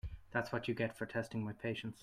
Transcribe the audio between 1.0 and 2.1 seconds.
testing my patience.